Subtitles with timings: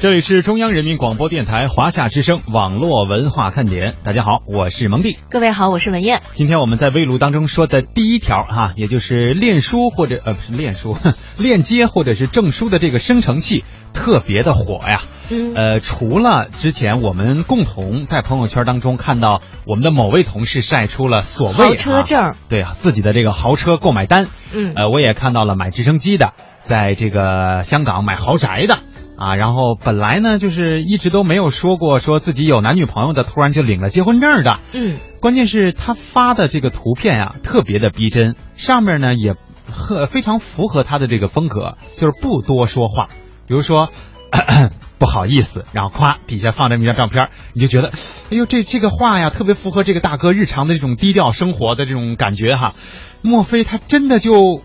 [0.00, 3.96] 这里是中央人民广播电台华夏之声网络文化看点。
[4.04, 5.18] 大家好，我是蒙蒂。
[5.28, 6.22] 各位好，我是文艳。
[6.36, 10.96] 今天我们在微录当中说的第一条哈，也就是练书或者呃不是练书，
[11.36, 15.02] 链接或者是证书的这个生成器特别的火呀。
[15.30, 28.78] 嗯呃，除了之前我们共同在朋友圈当中看到我们的某位同事晒出了所谓豪车证啊对啊自己的这个豪车购买单，嗯呃，我也看到了买直升机的，在这个香港买豪宅的。
[29.18, 34.60] 啊，然后本来呢，就是一直都没有说过说自己有男女朋友的，突然就领了结婚证的。
[34.72, 39.34] 嗯，关键是他发的这个图片呀、特别的逼真，上面呢也
[39.70, 43.08] 很非常符合他的这个风格，就是不多说话。
[43.48, 43.88] 比如说，
[44.30, 47.88] 咳咳不好意思，然后夸底下放这么一张照片，你就觉得，
[48.30, 52.74] 哎呦，这这个话呀，特别符合这个大哥日常的这种低调生活的这种感觉哈。
[53.22, 54.62] 莫非他真的就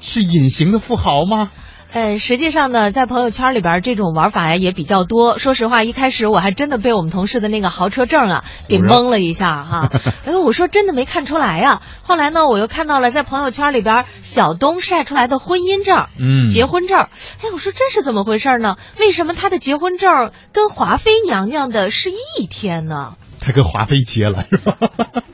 [0.00, 1.50] 是隐形的富豪吗？
[1.94, 5.38] 呃，实际上呢，在朋友圈里边这种玩法呀也比较多。
[5.38, 9.90] 说实话，一开始我还真的被我们同事的那个豪车证啊给蒙了一下哈。
[10.26, 11.82] 哎，我说真的没看出来呀。
[12.02, 16.98] 后来呢，我又看到了在朋友圈里边小东晒出来的婚姻证，嗯结婚证。
[16.98, 18.76] 哎，我说这是怎么回事呢？
[18.98, 23.14] 为什么他的结婚证跟华妃娘娘的是一天呢？
[23.38, 24.76] 他跟华妃结了是吧？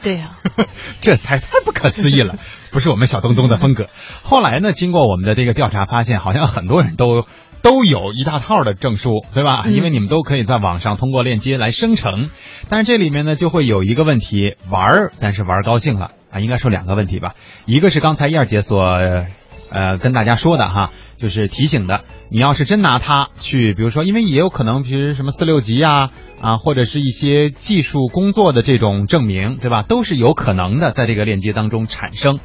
[0.02, 0.36] 对呀、
[1.00, 2.36] 这才太不可思议了，
[2.70, 3.86] 不是我们小东东的风格。
[4.22, 7.26] 后来呢，经过我们的这个调查，发现好像很多人都
[7.62, 9.62] 都有一大套的证书，对吧？
[9.66, 12.30] 嗯因为你们都可以在网上通过链接来生成，
[12.68, 17.34] 但是这里面呢就会有一个问题，玩儿咱是玩高兴了啊，应该说两个问题吧，
[17.66, 18.98] 一个是刚才燕儿姐所
[19.70, 29.82] 呃跟大家说的哈，就是提醒的，你要是真拿它去，比如说，因为也有可能，比如什么四六级啊啊，或者是一些技术工作的这种证明，对吧？
[29.82, 32.38] 都是有可能的，在这个链接当中产生。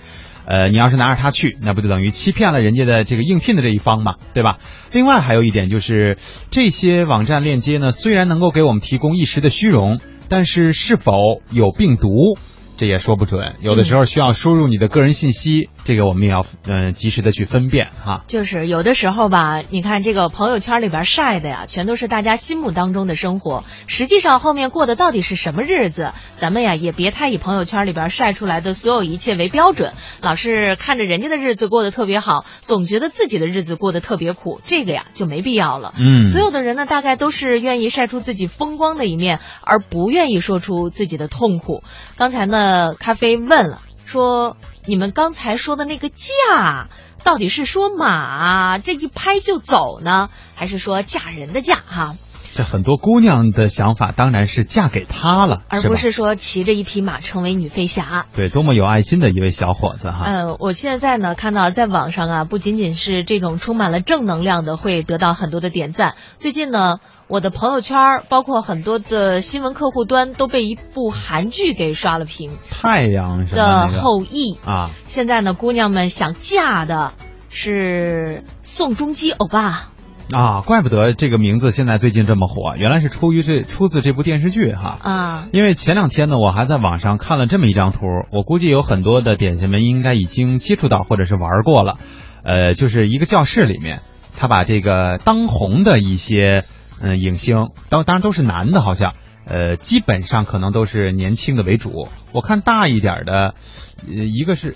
[0.47, 4.59] 呃，你要是拿着它去，那不就等于欺骗了人家的这个应聘的这一方嘛，对吧？
[4.91, 6.19] 另外还有一点就是，
[6.51, 11.13] 这些网站链接呢，虽然能够给我们提供一时的虚荣，但是是否
[11.49, 12.37] 有病毒，
[12.77, 13.55] 这也说不准。
[13.61, 18.23] 有的时候需要输入你的个人信息，这个我们也要嗯、呃及时的去分辨哈。
[18.27, 35.93] 就是有的时候吧，你看这个朋友圈里边晒的呀，全都是大家心目当中的生活，实际上后面过的到底是什么日子，咱们呀也别太以朋友圈里边晒出来的所有一切为标准，老是看着人家的日子过得特别好，总觉得自己的日子过得特别苦，这个呀就没必要了。
[35.97, 41.83] 嗯所有的人呢，大概都是愿意晒出自己风光的一面，而不愿意说出自己的痛苦。
[42.17, 46.89] 刚才呢，呃咖啡问了，说你们刚才说的那个嫁，
[47.23, 52.15] 到底是说马这一拍就走呢，还是说嫁人的嫁哈、
[52.55, 58.27] 这很多姑娘的想法当然是嫁给他了，而不是说骑着一匹马成为女飞侠。
[58.33, 60.23] 对多么有爱心的一位小伙子哈。
[60.25, 66.15] 嗯，我现在呢看到在网上啊，不仅仅是这种充满了正能量的，会得到很多的点赞。
[66.37, 74.57] 最近呢，我的朋友圈儿，包括很多的新闻客户端，都被一部韩剧给刷了屏，太阳的后裔。
[74.65, 77.11] 啊，现在呢，姑娘们想嫁的
[77.49, 79.89] 是宋仲基欧巴。
[80.31, 84.97] 啊，怪不得这个名字现在最近这么火，原来是出于这出自这部电视剧哈。
[85.03, 87.99] 啊，因为前两天呢，我还在网上看了这么一张图，
[88.31, 91.97] 我估计有很多的点心们应该已经接触到或者是玩过了。
[92.43, 93.99] 呃，就是一个教室里面，
[94.35, 96.63] 他把这个当红的一些
[96.99, 99.13] 嗯、呃影星，当当然都是男的，好像
[99.45, 102.07] 呃基本上可能都是年轻的为主。
[102.31, 103.53] 我看大一点的，
[104.07, 104.75] 呃一个是，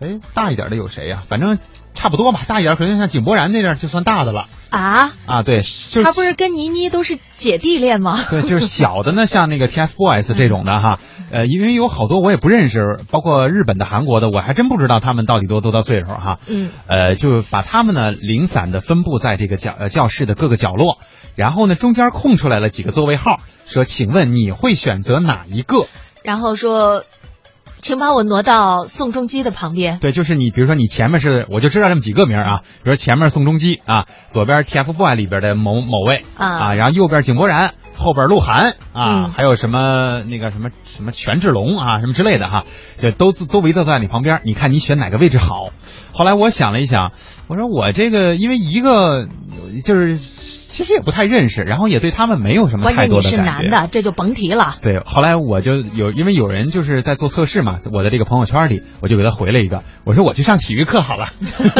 [0.00, 1.58] 哎大一点的有谁呀、反正
[1.94, 5.42] 差不多吧，大一点可能像井柏然那样就算大的了啊，啊。
[5.42, 8.24] 对，就是他不是跟倪妮都是姐弟恋吗？
[8.30, 10.98] 对，就是小的呢，像那个 TFBOYS 这种的哈，
[11.30, 16.38] 呃，因为有好多我也不认识，包括日本的、韩国的，我还真不知道他们到底多多大岁数哈。
[16.46, 20.98] 嗯，呃，就把他们呢零散的分布在这个教呃教室的各个角落，
[21.34, 25.86] 然后呢中间空出来了几个座位号，说，请问你会选择哪一个？
[26.22, 27.04] 然后说，
[27.82, 29.98] 请把我挪到宋仲基的旁边。
[29.98, 42.64] 对，就是你，比如说你前面是，我就知道这么几个名儿啊，比如说前面宋仲基啊，左边 TFBOY 里边的某某位啊然后右边井柏然，后边鹿晗啊，嗯还有什么那个什么什么权志龙啊，什么之类的哈，
[42.98, 45.70] 这都都围坐在你旁边，你看你选哪个位置好？
[46.12, 47.12] 后来我想了一想，
[47.48, 49.26] 我说我这个因为一个
[49.84, 50.18] 就是
[50.70, 53.36] 其实也不太认识，然后也对他们没有什么太关键你是。
[53.36, 54.76] 男的，这就甭提了。
[54.80, 61.28] 对，后来我就有，因为有人就是在做测试嘛，我的这个朋友圈里，我就给他回了一个，我说我去上体育课好了，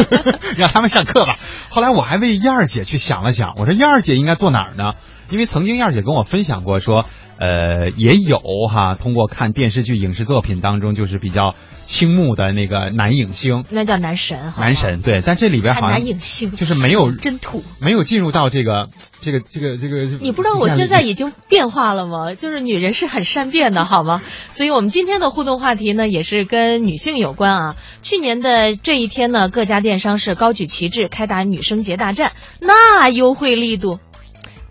[0.58, 1.38] 让他们上课吧。
[1.68, 4.92] 后来我还为燕儿姐去想了想，我说燕儿姐应该坐哪儿呢？
[5.30, 7.06] 因为曾经燕儿姐跟我分享过说，
[7.40, 8.38] 呃，也有
[8.70, 11.54] 哈，通过看电视剧、影视作品当中，就是比较
[11.86, 18.88] 倾慕的那个男影星，那叫男神，男神对，但这里边好像男影星就是没有真土，没有进入到这个
[19.22, 20.04] 这个这个这个。
[20.20, 22.34] 你不知道我现在已经变化了吗？
[22.34, 24.20] 就是女人是很善变的，好吗？
[24.50, 27.76] 所以我们今天的互动话题呢，也是跟女性有关啊。
[28.02, 33.98] 去年的这一天呢，各家电商是高举旗帜开打女生节大战，那优惠力度，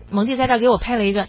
[0.08, 1.26] 蒙蒂在这儿给我拍了一个。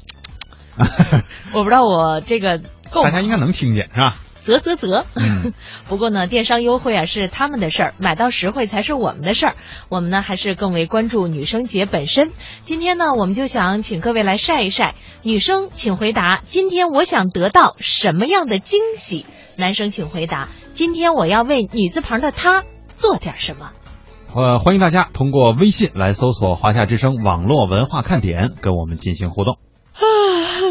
[1.53, 2.61] 我不知道我这个
[2.91, 4.17] 够，大家应该能听见是吧？
[4.43, 5.05] 啧啧啧。
[5.15, 5.53] 嗯。
[5.87, 9.55] 不过呢，电商优惠啊是他们的事儿，买到实惠才是我们的事儿。
[9.89, 12.31] 我们呢还是更为关注女生节本身。
[12.61, 19.25] 今天呢，我们就想请各位来晒一晒，女生请回答：今天我想得到什么样的惊喜？
[19.57, 22.63] 男生请回答：今天我要为女字旁的他
[22.95, 23.71] 做点什么？
[24.33, 29.57] 呃，欢迎大家通过微信来搜索“华夏之声网络文化看点”，跟我们进行互动。
[29.93, 29.99] 啊，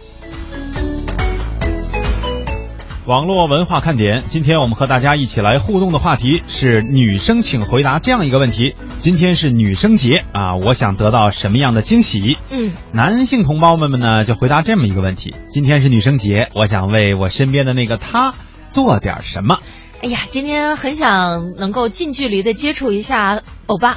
[3.11, 8.73] 网络文化看点，今天我们和大家一起来互动的话题是女生请回答这样一个问题。
[8.99, 12.37] 今天是女生节啊，我想得到什么样的惊喜？
[12.49, 18.33] 嗯，男性同胞们们呢就回答这么一个问题：今天是女生节，我想为我身边的那个他
[18.69, 19.57] 做点什么。
[20.01, 23.93] 哎呀，今天很想能够近距离的接触一下 欧巴。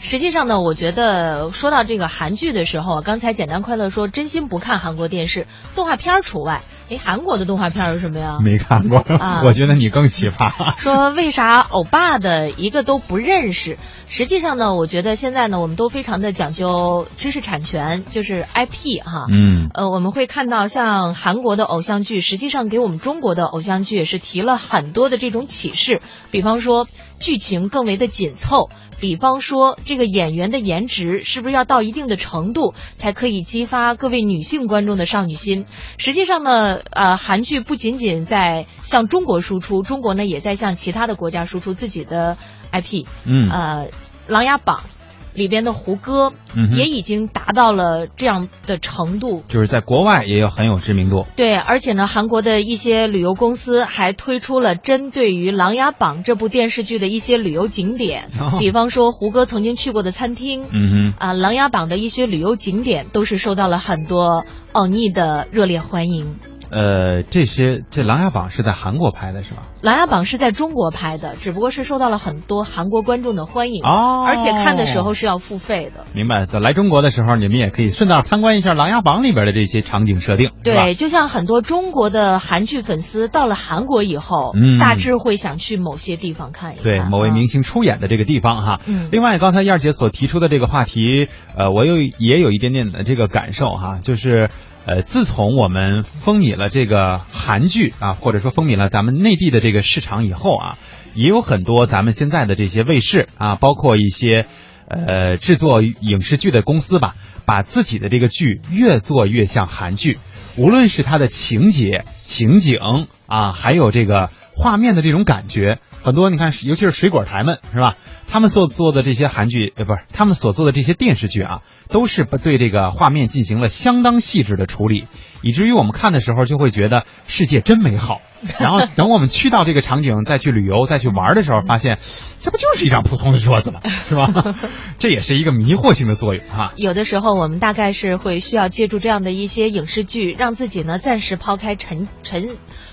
[0.00, 5.46] 实际上呢，我觉得说到这个韩剧的时候，刚才简单快乐说真心不看韩国电视，
[5.76, 6.62] 动画片除外。
[6.92, 8.38] 哎，韩国的动画片是什么呀？
[8.44, 10.76] 没看过，啊 我觉得你更奇葩。
[10.78, 13.78] 说为啥欧巴的一个都不认识？
[14.08, 19.24] 实际上呢，我觉得现在呢，我们都非常的讲究知识产权，就是 IP 哈。
[19.30, 26.02] 嗯，呃，我们会看到像韩国的偶像剧，实际上给我们中国的偶像剧也是提了很多的这种启示。
[26.30, 26.86] 比方说，
[27.20, 28.68] 剧情更为的紧凑；
[29.02, 35.66] 比方说，这个演员的颜值是不是要到一定的程度，才可以激发各位女性观众的少女心？
[35.98, 42.36] 实际上呢，呃，韩剧不仅仅在向中国输出，中国呢也在向其他的国家输出自己的
[42.70, 43.04] IP。
[43.24, 43.88] 嗯呃，
[44.28, 44.84] 《琅琊榜》
[45.34, 49.42] 里边的胡歌嗯也已经达到了这样的程度。
[49.48, 51.26] 就是在国外也有很有知名度。
[51.36, 66.36] 对，而且呢，韩国的一些旅游公司还推出了针对于《琅琊榜》这部电视剧的一些旅游景点，哦比方说胡歌曾经去过的餐厅，嗯啊，《琅琊榜》的一些旅游景点都是受到了很多奥尼的热烈欢迎。
[66.72, 69.62] 哼，呃，这些这《琅琊榜》是在韩国拍的是吧？
[69.84, 76.04] 《琅琊榜》是在中国拍的，只不过是受到了很多韩国观众的欢迎，哦而且看的时候是要付费的。
[76.14, 86.84] 明白，在来中国的时候，你们也可以顺道参观一下《琅琊榜》里边的这些场景设定，对，就像很多中国的韩剧粉丝到了韩国以后，嗯大致会想去某些地方看一看。
[86.84, 88.80] 对某位明星出演的这个地方哈。
[88.86, 94.50] 嗯另外，刚才燕儿姐所提出的这个话题，呃，我有也有一点点的这个感受哈，就是
[94.84, 100.78] 呃，自从我们风靡了这个韩剧啊，或者说风靡了咱们内地的这个市场以后啊，
[101.14, 104.46] 也有很多咱们现在的这些卫视啊，包括一些
[104.88, 110.18] 呃制作影视剧的公司吧，把自己的这个剧越做越像韩剧。
[110.56, 112.78] 无论是它的情节、情景
[113.26, 117.96] 啊，还有这个画面的这种感觉，很多你看，尤其是水果台们是吧？
[118.28, 125.06] 他们所做的这些韩剧，呃，不是他们所做的这些电视剧啊，都是不对这个画面进行了相当细致的处理，
[125.42, 128.20] 以至于我们看的时候就会觉得世界真美好。
[128.58, 131.98] 然后等我们去到这个场景再去旅游、再去玩的时候，发现
[132.40, 133.80] 这不就是一张普通的桌子吗？
[134.08, 134.28] 是吧？
[134.98, 136.72] 这也是一个迷惑性的作用啊。
[136.76, 142.48] 有的时候，我们大概是会需要借助这样的一些影视剧，让自己呢暂时抛开尘尘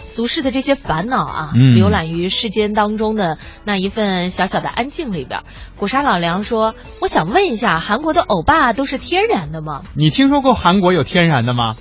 [0.10, 5.44] 俗世的这些烦恼啊，嗯浏览于世间当中的那一份小小的安静里边。
[5.78, 9.84] 古沙老梁说：“我想问一下，韩国的欧巴都是天然的吗？
[9.94, 11.75] 你听说过韩国有天然的吗？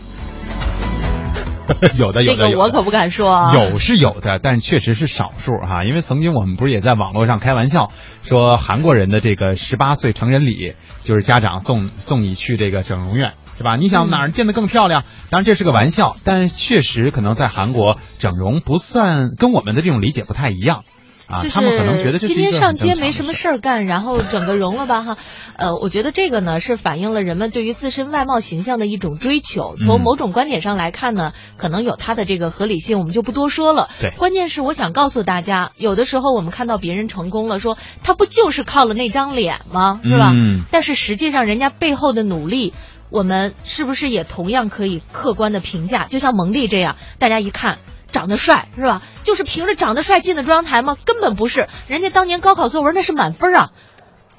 [1.99, 3.53] 有的，有这的，这个我可不敢说啊。
[3.55, 5.85] 有是有的，但确实是少数哈。
[5.85, 7.91] 因为曾经我们不是也在网络上开玩笑
[8.23, 13.77] 说韩国人的这个十八岁成人礼，就是家长送送你去这个整容院，是吧？
[13.77, 15.05] 你想哪儿变得更漂亮？
[15.29, 20.85] 当然这是个玩笑，但确实可能在韩国整容不算跟我们的这种理解不太一样。
[21.27, 25.19] 啊，他们可能觉得今天上街没什么事儿干，然后整个容了吧哈，
[25.59, 29.77] 呃，我觉得这个呢是反映了人们对于自身外貌形象的一种追求。
[29.77, 33.91] 从嗯某种观点上来看呢，可能有它的这个合理性，我们就不多说了。
[34.01, 40.01] 对关键是我想告诉大家，有的时候我们看到别人成功了，说他不就是靠了那张脸吗？
[40.03, 40.31] 是吧？
[40.33, 42.73] 嗯但是实际上人家背后的努力。
[43.11, 46.05] 我们是不是也同样可以客观的评价？
[46.05, 47.79] 就像蒙蒂这样，大家一看
[48.13, 49.03] 长得帅是吧？
[49.25, 50.97] 就是凭着长得帅进的中央台吗？
[51.05, 53.71] 根本不是，人家当年高考作文那是满分啊，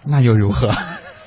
[0.06, 0.72] 那又如何？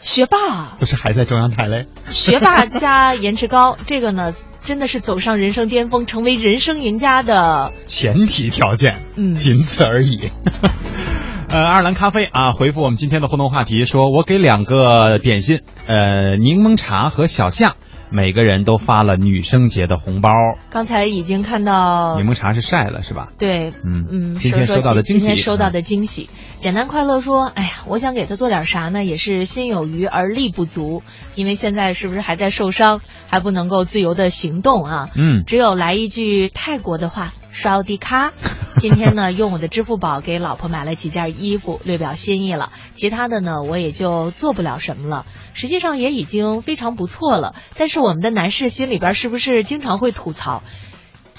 [0.02, 1.86] 学霸啊，不是还在中央台嘞？
[2.10, 4.34] 学霸加颜值高，这个呢
[4.64, 7.72] 真的是走上人生巅峰，成为人生赢家的。
[7.84, 10.18] 前提条件，嗯仅此而已。
[11.50, 17.76] 呃，爱尔兰咖啡啊，回复我们今天的互动话题，说我给两个点心，呃，柠檬茶和小夏，
[18.12, 20.30] 每个人都发了女生节的红包。
[20.70, 23.28] 刚才已经看到柠檬茶是晒了是吧？
[23.38, 26.28] 对，嗯嗯，今天收到的惊喜今天收到的惊喜。
[26.60, 29.04] 简单快乐说，哎呀，我想给他做点啥呢？
[29.04, 31.02] 也是心有余而力不足，
[31.34, 35.08] 因为现在是不是还在受伤，还不能够自由的行动啊？
[35.16, 38.32] 嗯，只有来一句泰国的话，刷奥迪卡。
[38.80, 42.72] 今天呢，用我的支付宝给老婆买了几件衣服，略表心意了。
[42.90, 45.26] 其他的呢，我也就做不了什么了。
[45.52, 47.54] 实际上也已经非常不错了。
[47.76, 50.62] 但是我们的男士心里边是不是经常会吐槽？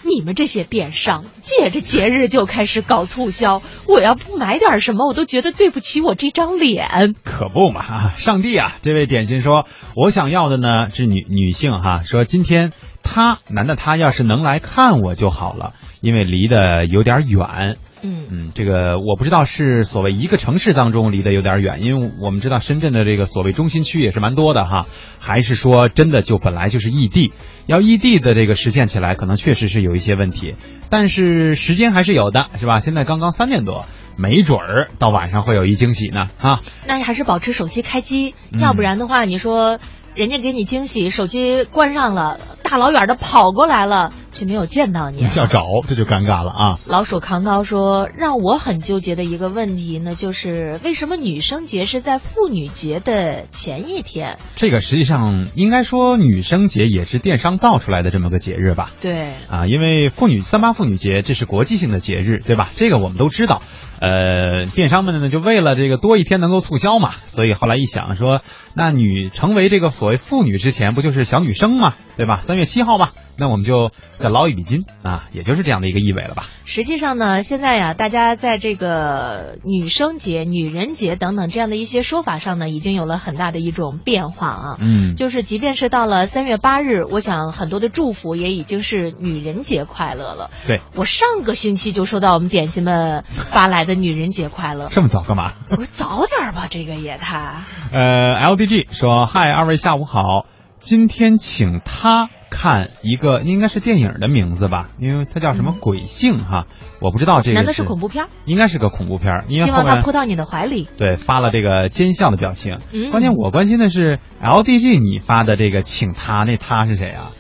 [0.06, 7.16] 你们这些电商，借着节日就开始搞促销，我要不买点什么，我都觉得对不起我这张脸。
[7.24, 8.14] 可不嘛啊！
[8.18, 8.76] 上帝啊！
[8.82, 9.66] 这位点心说，
[9.96, 17.78] 我想要的呢是女女性哈，说今天他男的他要是能来看我就好了，因为离得有点远。
[18.06, 24.88] 嗯嗯，这个我不知道是所谓一个城市当中离得有点远，因为我们知道深圳的这个所谓中心区也是蛮多的哈，
[25.20, 27.32] 还是说真的就本来就是异地，
[27.66, 30.56] 要异地的这个实现起来可能确实是有一些问题，
[30.90, 32.82] 但是时间还是有的，是吧？
[32.82, 33.86] 现在刚刚三点多，
[34.18, 36.60] 没准儿到晚上会有一惊喜呢哈！
[36.86, 39.80] 那还是保持手机开机，嗯要不然的话，你说
[40.16, 45.22] 人家给你惊喜，手机关上了，大老远的跑过来了，却没有见到你。
[45.36, 46.80] 要找这就尴尬了啊！
[46.86, 54.38] 老鼠扛刀说：“让我很纠结的一个问题呢，就是为什么女生节是在妇女节的前一天？
[54.54, 58.92] 这个实际上应该说女生节也是电商造出来的这么个节日吧？
[59.02, 62.70] 对，啊，因为妇女三八妇女节这是国际性的节日，对吧？
[62.76, 63.64] 这个我们都知道。
[64.00, 68.42] 呃，电商们呢就为了这个多一天能够促销嘛，所以后来一想说，
[68.76, 72.38] 那女成为这个所谓妇女之前，不就是小女生嘛，对吧？
[72.38, 76.46] 三月七号嘛，那我们就再捞一笔金啊，也就是这样的一个意味了吧？
[76.66, 84.78] 实际上呢，现在呀，大家在这个女生节、女人节等等这样的一些说法上呢，已经有了很大的一种变化啊。
[84.80, 90.50] 嗯，就是即便是到了三月八日，我想很多的祝福也已经是女人节快乐了。
[90.66, 95.52] 对，我上个星期就收到我们点心们发来的女人节快乐，这么早干嘛？
[95.70, 97.62] 我说早点吧，这个也太……
[97.92, 98.34] 呃
[98.66, 100.46] ，LDG 说：“嗨，二位下午好，
[100.80, 106.66] 今天请他看一个应该是电影的名字吧，因为他叫什么嗯鬼性哈，
[107.00, 108.28] 我不知道这个难道是恐怖片？
[108.46, 110.88] 应该是个恐怖片儿，因为希望他扑到你的怀里。
[110.98, 112.80] 对发了这个奸笑的表情。
[112.92, 117.32] 嗯关键我关心的是 LDG 你发的这个请他那他是谁啊？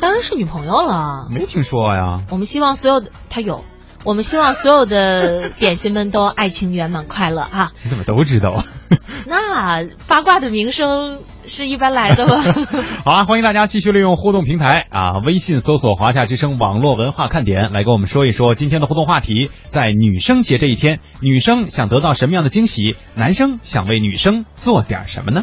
[0.00, 1.28] 当然是女朋友了。
[1.30, 2.18] 没听说呀。
[2.30, 3.64] 我们希望所有的他有，
[4.04, 7.72] 我们希望所有的 点心们都爱情圆满快乐啊！
[7.84, 8.64] 你怎么都知道啊？
[9.26, 12.42] 那八卦的名声是一般来的吗？
[13.04, 19.50] 好啊，欢迎大家继续利用互动平台啊，微信搜索“华夏之声网络文化看点”来跟我们说一说今天的互动话题。
[19.66, 22.96] 在女生节这一天，女生想得到什么样的惊喜？
[23.14, 25.42] 男生想为女生做点什么呢？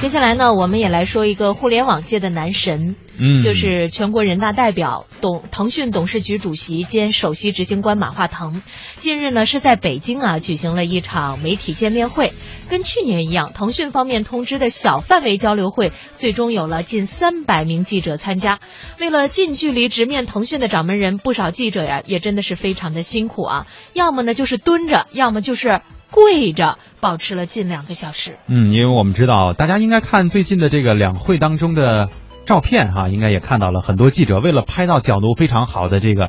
[0.00, 8.62] 接下来呢，我们也来说一个互联网界的男神，嗯就是全国人大代表、董腾讯董事局主席兼首席执行官马化腾。
[8.96, 12.32] 近日呢，是在北京啊举行了一场媒体见面会。
[12.68, 18.60] 跟去年一样，腾讯方面通知的小范围交流会，最终有了近三百名记者参加。
[18.98, 28.38] 为了近距离直面腾讯的掌门人，不少记者呀也真的是非常的辛苦啊，要么呢就是蹲着，要么就是跪着，保持了近两个小时。
[28.48, 32.08] 嗯，因为我们知道，大家应该看最近的这个两会当中的
[32.44, 36.28] 照片哈、应该也看到了很多记者为了拍到角度非常好的这个。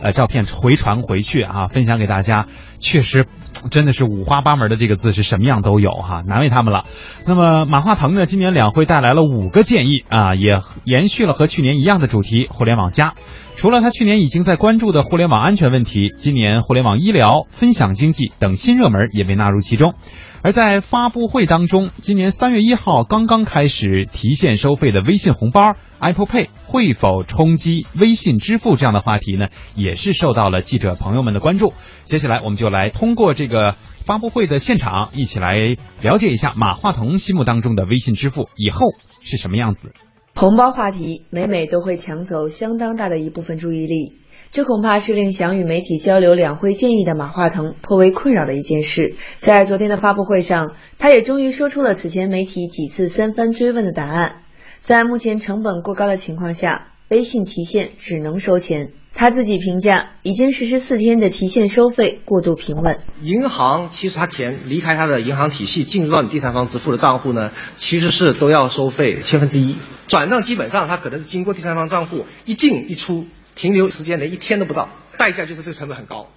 [0.00, 2.46] 呃，照片回传回去啊，分享给大家，
[2.78, 3.26] 确实
[3.68, 6.84] 真的是五花八门的这个字是什么样都有哈、难为他们了。
[7.26, 13.14] 那么马化腾呢，今年两会带来了五个建议啊，也延续了和去年一样的主题——互联网加。
[13.56, 19.94] 除了他去年已经在关注的互联网安全问题，今年互联网医疗、分享经济等新热门也被纳入其中。
[20.40, 31.72] 而在发布会当中，今年三月一号刚刚开始提现收费的微信红包 Apple Pay 会否冲击微信支付这样的话题呢，也是受到了记者朋友们的关注。
[32.04, 38.86] 接下来我们就来通过这个发布会的现场，一起来了解一下马化腾心目当中的微信支付以后
[39.20, 39.92] 是什么样子。
[40.36, 44.12] 红包话题每每都会抢走相当大的一部分注意力，
[44.50, 49.14] 这恐怕是令想与媒体交流两会建议的马化腾颇为困扰的一件事。
[49.38, 54.42] 在昨天的发布会上，他也终于说出了此前媒体几次三番追问的答案。
[54.80, 58.92] 在目前成本过高的情况下，微信提现只能收钱。
[59.14, 63.00] 他自己评价，已经实施四天的提现收费过度平稳。
[63.20, 69.74] 银行其实他钱离开他的银行体系，进入到你第三方支付的账户呢，其实是都要收费千分之一。
[70.06, 73.24] 转账基本上他可能是经过第三方账户一进一出，
[73.58, 74.88] 停留时间连一天都不到，
[75.18, 76.28] 代价就是这个成本很高。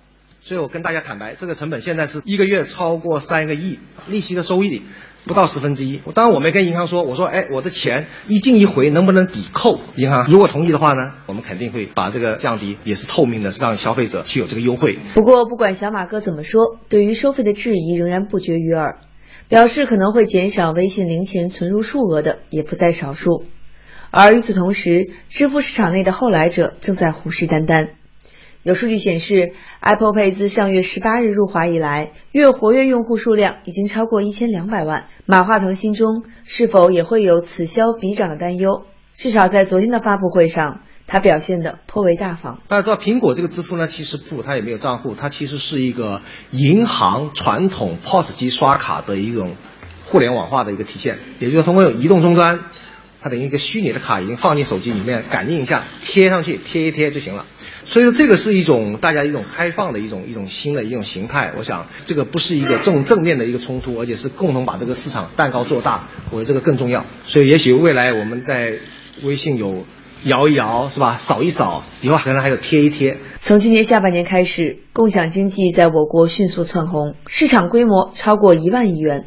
[0.41, 4.81] 所以我跟大家坦白，这个成本现在是一个月超过三个亿，利息的收益
[5.27, 6.01] 不到十分之一。
[6.15, 9.79] 当然我没跟银行说，我说哎，我的钱一进一回能不能抵扣？
[9.97, 14.97] 银行如果同意的话呢，我们肯定会把这个降低，也是透明的，让消费者去有这个优惠。
[15.13, 18.97] 不过，不管小马哥怎么说，对于收费的质疑仍然不绝于耳，
[19.47, 23.43] 表示可能会减少微信零钱存入数额的也不在少数。
[24.11, 27.89] 而与此同时，支付市场内的后来者正在虎视眈眈。
[28.63, 35.07] 有数据显示，Apple Pay 自上月十八日入华以来，月活跃用户数量已经超过一千两百万。
[35.25, 38.83] 马化腾心中是否也会有此消彼长的担忧？
[39.15, 42.61] 至少在昨天的发布会上，他表现得颇为大方。
[42.67, 49.55] 大家知道，苹果这个支付呢，其实付它也没有账户，它其实是一个银行传统 POS 机刷卡的一种
[50.05, 52.59] 互联网化的一个体现，也就是通过移动终端，
[53.21, 57.45] 它等于一个虚拟的卡已经放进手机里面，感应一下，贴上去，贴一贴就行了。
[57.83, 61.53] 所以说，这个是一种大家一种开放的一种一种新的一种形态。
[61.57, 67.05] 我想，这个不是一个正正面的一个冲突，而且是共同把这个市场蛋糕做大，我觉得这个更重要。
[67.27, 68.73] 所以，也许未来我们在
[69.23, 69.85] 微信有
[70.23, 71.17] 摇一摇，是吧？
[71.17, 73.17] 扫一扫，以后可能还有贴一贴。
[73.39, 79.25] 从今年下半年开始，共享经济在我国迅速窜红，市场规模超过一万亿元。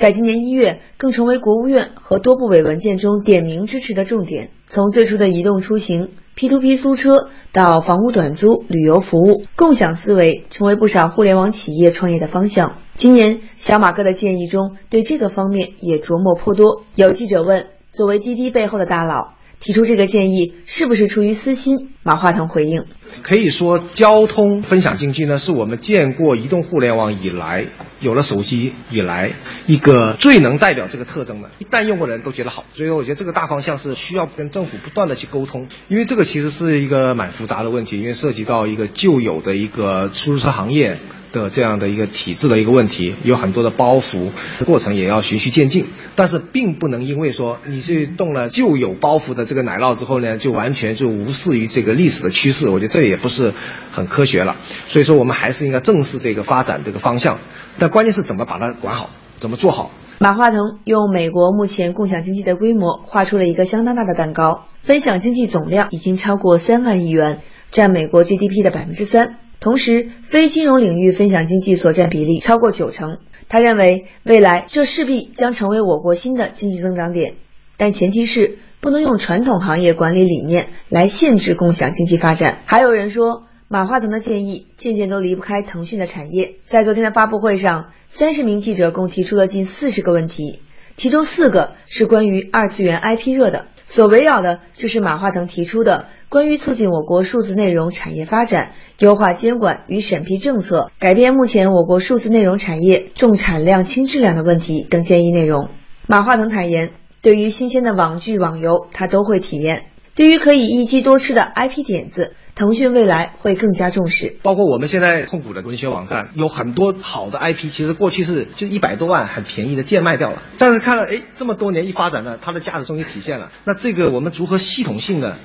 [0.00, 4.48] 在今年一月，更成为国务院和多部委文件中点名支持的重点。
[4.66, 12.78] 从最初的移动出行、P to P 租车到房屋短租、旅游服务，共享思维成为不少互联网企业创业的方向。
[12.94, 16.80] 今年，小马哥的建议中对这个方面也琢磨颇多。
[16.94, 21.90] 有记者问：作为滴滴背后的大佬，提出这个建议是不是出于私心？
[22.02, 22.86] 马化腾回应：
[23.20, 27.66] 可以说，交通分享经济呢，是我们见过移动互联网以来，
[28.00, 29.34] 有了手机以来，
[29.66, 31.50] 一个最能代表这个特征的。
[31.58, 40.96] 一旦用过的人都觉得好，所以我觉得这个大方向是需要跟政府不断的去沟通，因为这个其实是一个蛮复杂的问题，因为涉及到一个旧有的一个出租车行业。
[41.32, 44.30] 的这样的一个体制的一个问题，有很多的包袱，
[44.66, 53.52] 过程也要循序渐进，但是并不能因为说你去动了旧有包袱的这个奶酪之后呢，就完全就无视于这个历史的趋势，我觉得这也不是
[53.92, 54.56] 很科学了。
[54.88, 57.38] 所以说，我们还是应该正视这个发展这个方向，
[57.78, 59.90] 但关键是怎么把它管好，怎么做好。
[60.18, 67.40] 马化腾用美国目前共享经济的规模画出了一个相当大的蛋糕，分享经济总量已经超过三万亿元，
[67.70, 69.36] 占美国 GDP 的百分之三。
[69.60, 73.18] 同时，非金融领域分享经济所占比例超过九成。
[73.48, 77.34] 他认为，未来这势必将成为我国新的经济增长点，
[77.76, 82.60] 但前提是不能用传统行业管理理念来限制共享经济发展。
[82.64, 86.54] 还有人说，马化腾的建议渐渐都离不开腾讯的产业。
[86.66, 90.62] 在昨天的发布会上，三十名记者共提出了近四十个问题，
[90.96, 93.66] 其中四个是关于二次元 IP 热的。
[93.90, 105.70] 所围绕的就是马化腾提出的关于促进我国数字内容产业发展、优化监管与审批政策、改变目前我国数字内容产业重产量轻质量的问题等建议内容。
[106.06, 109.80] 马化腾坦言，对于新鲜的网剧、网游，他都会体验；
[110.14, 114.36] 对于可以一机多吃的 IP 点子，腾讯未来会更加重视。
[114.42, 123.50] 包括我们现在控股的文学网站，有很多好的 IP，其实过去是就一百多万很便宜的贱卖掉了，但是看了哎这么多年一发展呢，它的价值终于体现了。
[123.64, 125.38] 那这个我们如何系统性的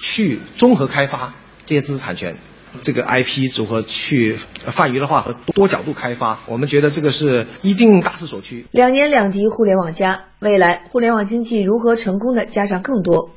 [0.00, 1.32] 去综合开发
[1.64, 2.34] 这些知识产权，
[2.82, 8.66] 这个 IP 如何去泛娱乐化和多角度开发，我们觉得这个是一定大势所趋。
[8.72, 13.30] 两年两提互联网加，未来互联网经济如何成功的加上更多？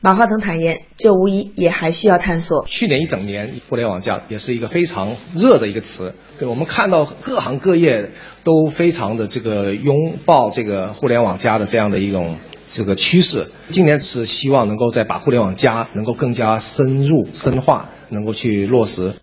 [0.00, 2.64] 马化腾坦言，这无疑也还需要探索。
[2.66, 6.14] 去年一整年，互联网加也是一个非常热的一个词。
[6.38, 8.12] 对，我们看到各行各业
[8.44, 12.36] 都非常的这个拥抱这个互联网加的这样的一种
[12.70, 13.48] 这个趋势。
[13.70, 19.14] 今年是希望能够再把互联网加能够更加深入深化，能够去落实。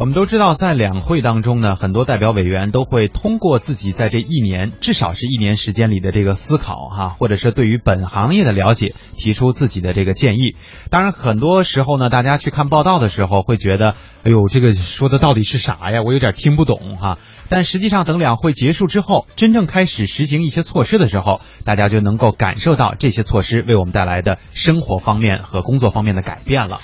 [0.00, 10.56] 我们都知道，在两会当中呢，很多代表委员都会通过自己在这一年，至少是一年时间里的这个思考哈，或者是对于本行业的了解，提出自己的这个建议。
[10.88, 16.00] 当然，很多时候呢，大家去看报道的时候会觉得，哎呦，这个说的到底是啥呀？
[16.02, 17.18] 我有点听不懂哈。
[17.50, 26.80] 但实际上，等两会结束之后，真正开始实行一些措施的时候，大家就能够感受到这些措施为我们带来的生活方面和工作方面的改变了。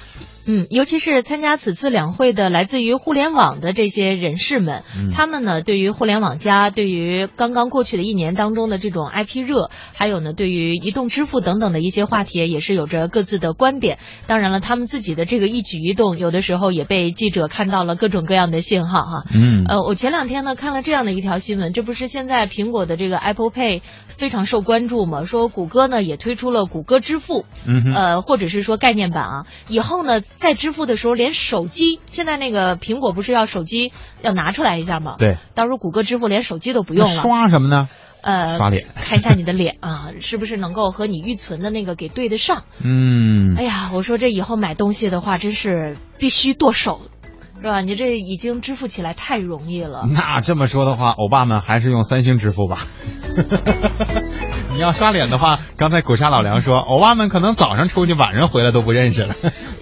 [0.46, 13.98] 嗯，尤其是参加此次两会的来自于互联网的这些人士们，嗯他们呢对于互联网加，对于刚刚过去的一年当中的这种 IP 热，还有呢对于移动支付等等的一些话题，也是有着各自的观点。
[14.26, 19.24] 当然了，他们自己的这个一举一动，有的时候也被记者看到了各种各样的信号哈。
[19.34, 23.80] 嗯呃，我前两天呢看了这样的一条新闻，这不是现在苹果的这个 Apple Pay
[24.16, 25.24] 非常受关注嘛？
[25.24, 37.88] 说谷歌呢也推出了谷歌支付，嗯呃，或者是说概念版啊，以后呢在支付的时候，连手机，现在那个苹果不是要手机要拿出来一下吗？，对，到时候谷歌支付连手机都不用了，刷什么呢？
[38.22, 42.64] 呃，刷脸看一下你的脸啊， 是不是能够和你预存的那个给对得上？
[42.82, 47.02] 嗯哎，呀，我说这以后买东西的话，真是必须剁手，
[47.66, 47.80] 是吧？
[47.80, 50.06] 你这已经支付起来太容易了。
[50.08, 52.86] 那这么说的话，欧巴们还是用三星支付吧。
[54.72, 59.34] 你要刷脸的话，刚才古沙老梁说，欧巴们可能早上出去，晚上回来都不认识了。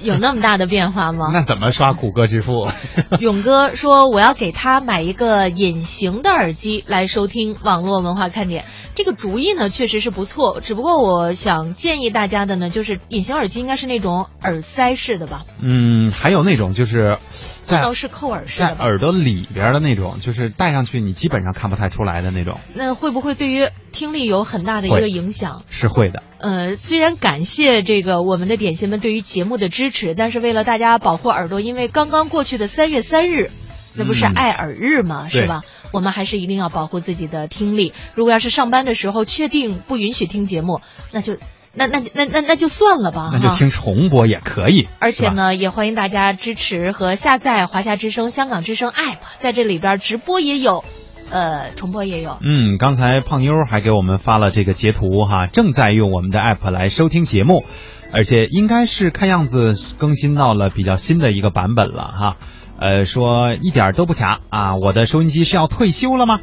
[0.03, 1.29] 有那么大的变化吗？
[1.35, 2.69] 那怎么刷谷歌支付？
[3.21, 17.19] 勇哥说我要给他买一个隐形的耳机来收听网络文化看点，这个主意呢确实是不错，只不过我想建议大家的呢，就是隐形耳机应该是那种耳塞式的吧，嗯，还有那种就是
[17.67, 18.69] 不在能是扣耳式的？
[18.69, 25.65] 在耳朵里边的那种，就是戴上去你基本上看不太出来的那种，那会不会对于听力有很大的一个影响？
[25.69, 26.23] 是会的。
[26.39, 33.51] 呃，虽然感谢这个我们的点心们对于节目的支持，但是为了大家保护耳朵，因为刚刚过去的三月三日，
[33.97, 35.27] 那不是嗯爱耳日吗？
[35.31, 35.63] 对是吧？
[35.93, 37.93] 我们还是一定要保护自己的听力。
[38.15, 40.81] 如果要是上班的时候确定不允许听节目，
[41.13, 41.37] 那就
[41.73, 44.89] 那那那那那就算了吧，那就听重播也可以。
[45.01, 50.85] 而且呢，也欢迎大家支持和下载华夏之声、香港之声 App，在这里边直播也有，
[51.31, 52.39] 呃，重播也有。
[52.45, 57.65] 嗯，刚才胖妞还给我们发了这个截图哈，正在用我们的 app 来收听节目，
[58.13, 62.37] 而且应该是看样子更新到了比较新的一个版本了哈。
[62.79, 66.41] 呃，说一点都不卡啊，我的收音机是要退休了吗？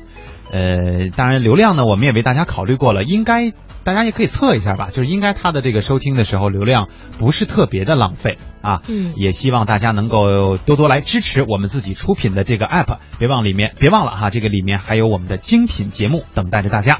[0.51, 3.51] 呃，当然流量呢，我们也为大家考虑过了，应该
[3.83, 8.81] 大家也可以测一下吧，就是应该它的这个收听的时候流量不是特别的浪费啊。
[8.89, 16.99] 嗯也希望大家能够多多来支持我们自己出品的这个 app，别忘里面别忘了哈，这个里面还有我们的精品节目等待着大家。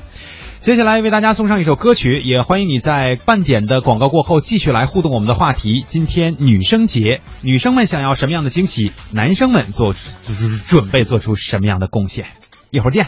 [0.62, 5.84] 接下来为大家送上一首歌曲，也欢迎你在半点的广告过后继续来互动我们的话题。
[5.88, 8.92] 今天女生节，女生们想要什么样的惊喜？
[9.12, 9.96] 男生们做
[10.68, 12.28] 准备做出什么样的贡献？
[12.70, 13.08] 一会儿见。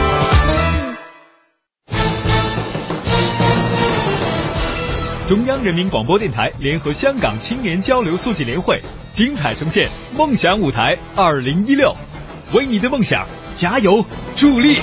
[5.31, 8.81] 中央人民广播电台联合香港青年交流促进联会，
[9.13, 11.95] 精彩呈现《梦想舞台二零一六》，
[12.53, 14.79] 为你的梦想加油助力。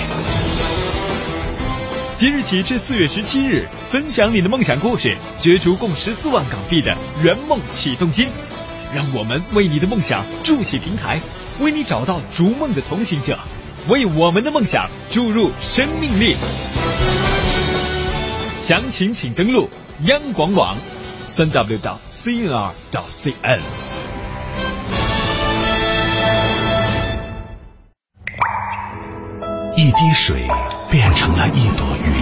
[2.16, 8.28] 即日起至四月十七日，分享你的梦想故事，角逐共十四万港币的圆梦启动金。
[8.94, 11.20] 让我们为你的梦想筑起平台，
[11.61, 13.38] 为你找到逐梦的同行者，
[13.87, 16.37] 为我们的梦想注入生命力。
[18.68, 19.70] 详情请登录
[20.02, 20.76] 央广网，
[21.24, 23.61] 三 w 到 cnr 到 cn。
[29.74, 30.46] 一滴水
[30.90, 32.12] 变成了一朵云，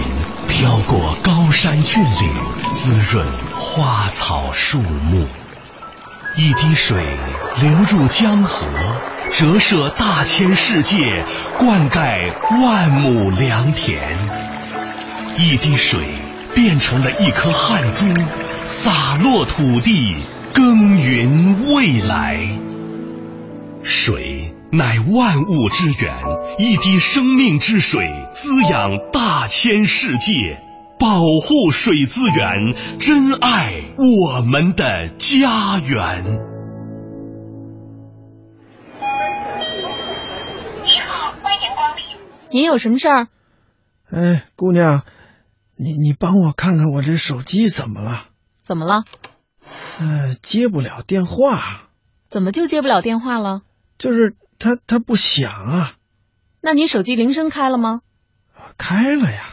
[0.47, 2.33] 飘过高山峻岭，
[2.73, 5.27] 滋润花草树木。
[6.37, 7.05] 一滴水
[7.59, 8.65] 流入江河，
[9.29, 11.25] 折射大千世界，
[11.57, 12.33] 灌溉
[12.63, 13.99] 万亩良田。
[15.37, 15.99] 一滴水
[16.57, 18.07] 变成了一颗汗珠，
[18.63, 20.15] 洒落土地，
[20.55, 22.49] 耕耘未来。
[23.83, 26.17] 水乃万物之源，
[26.57, 30.59] 一滴生命之水滋养大千世界。
[30.99, 32.55] 保护水资源，
[32.99, 36.23] 珍爱我们的家园。
[40.83, 42.03] 你好，欢迎光临
[42.49, 43.27] 您有什么事儿？
[44.09, 45.03] 哎，姑娘，
[45.79, 48.29] 你你帮我看看我这手机怎么了？
[48.63, 49.03] 怎么了？
[49.99, 51.83] 呃，接不了电话。
[52.29, 53.61] 怎么就接不了电话了？
[53.97, 55.93] 就是它它不响啊。
[56.61, 58.01] 那你手机铃声开了吗？
[58.77, 59.43] 开了呀。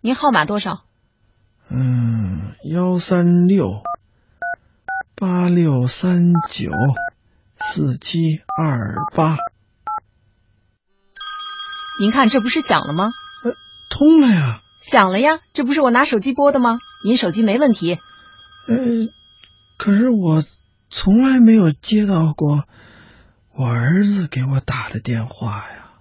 [0.00, 0.82] 您号码多少？
[1.68, 3.82] 嗯，幺三六
[5.14, 6.70] 八六三九
[7.56, 9.36] 四七二八。
[12.00, 13.04] 您看这不是响了吗？
[13.44, 13.52] 呃，
[13.90, 14.58] 通了呀。
[14.92, 16.78] 响了呀，这不是我拿手机拨的吗？
[17.06, 17.94] 您手机没问题。
[18.68, 18.76] 呃，
[19.78, 20.44] 可是我
[20.90, 22.64] 从来没有接到过
[23.54, 25.92] 我儿子给我打的电话呀。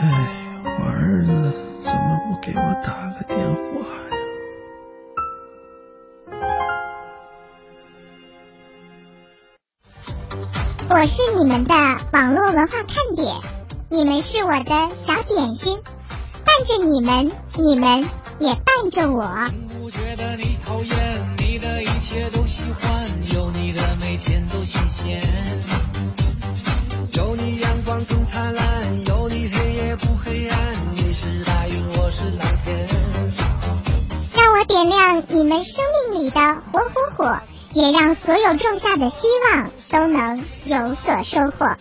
[0.00, 1.32] 哎，我儿子
[1.82, 4.10] 怎么不给我打个电话呀？
[10.90, 11.74] 我是你们的
[12.12, 13.34] 网络文化看点，
[13.90, 15.78] 你们是我的小点心，
[16.58, 18.00] 伴着你们，你们
[18.40, 19.32] 也伴着我。
[19.80, 25.22] 不觉得你讨厌，你的一切都喜欢，有你的每天都新鲜。
[27.12, 30.58] 有你阳光更灿烂，有你黑夜不黑暗，
[30.96, 32.88] 你是白云，我是蓝天。
[34.34, 37.40] 让我点亮你们生命里的火火火，
[37.72, 41.76] 也让所有种下的希望都能有所收获。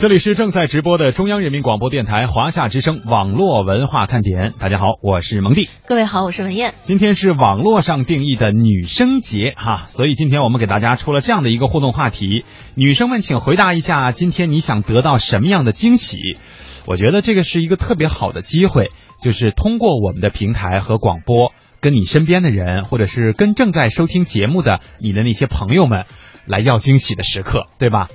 [0.00, 4.54] 这里是正在直播的中央人民广播电台华夏之声网络文化看点。
[4.56, 5.68] 大家好，我是蒙蒂。
[5.88, 6.76] 各位好，我是文艳。
[6.82, 12.44] 今天是网络上定义的女生节哈，所以今天我们给大家出了这样的一个互动话题：
[12.76, 16.38] 女生们请回答一下，今天你想得到什么样的惊喜？
[16.86, 26.04] 我觉得这个是一个特别好的机会，就是通过我们的平台和广播，跟你身边的人，或者是跟正在收听节目的你的那些朋友们
[26.46, 28.06] 来要惊喜的时刻，对吧？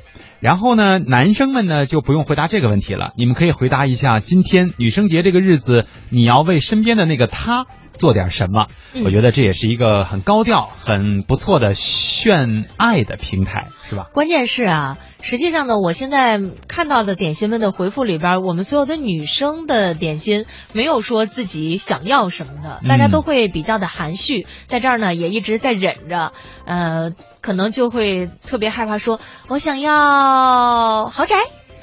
[0.43, 8.67] 然后呢，男生们呢就不用回答这个问题了，你们可以回答一下今天女生节这个日子，你要为身边的那个他做点什么？
[8.93, 14.07] 嗯我觉得这也是一个很高调、很不错的炫爱的平台，是吧？
[14.13, 26.33] 关键是啊，实际上呢，我现在看到的点心们的回复里边，我们所有的女生的点心没有说自己想要什么的，嗯大家都会比较的含蓄，在这儿呢也一直在忍着，
[26.65, 27.11] 呃，
[27.43, 31.35] 可能就会特别害怕说，我想要豪宅。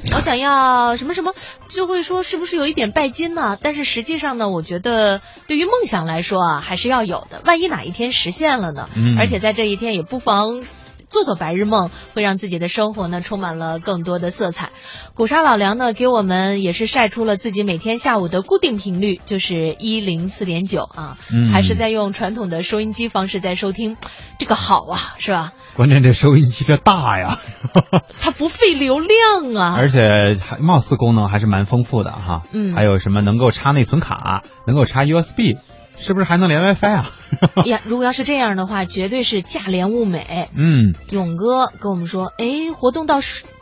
[0.17, 1.35] 我想要什么什么，
[1.69, 3.59] 就会说是不是有一点拜金呢？
[3.61, 7.43] 但是实际上呢，我觉得对于梦想来说啊，还是要有的。
[7.45, 8.89] 万一哪一天实现了呢？
[8.97, 10.63] 嗯而且在这一天也不妨
[11.11, 14.71] 做做白日梦，会让自己的生活呢充满了更多的色彩。
[15.15, 23.97] 古沙老梁呢给我们也是晒出了自己每天下午的固定频率，就是一零四点九啊，嗯还是在用传统的收音机方式在收听，
[24.39, 25.53] 这个好啊，是吧？
[25.75, 27.39] 关键这收音机这大呀，
[28.21, 32.43] 它不费流量啊，而且还貌似功能还是蛮丰富的哈。
[32.53, 35.57] 嗯还有什么能够插内存卡，能够插 USB，
[36.01, 37.11] 是不是还能连 WiFi 啊？
[37.67, 40.49] 呀，如果要是这样的话，绝对是价廉物美。
[40.57, 43.21] 嗯，勇哥跟我们说，哎，活动到